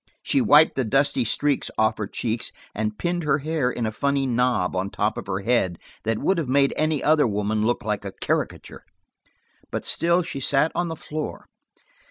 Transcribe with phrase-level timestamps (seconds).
[0.23, 4.25] She wiped the dusty streaks off her cheeks and pinned her hair in a funny
[4.25, 8.03] knob on top of her head that would have made any other woman look like
[8.03, 8.83] a caricature.
[9.69, 11.45] But still she sat on the floor.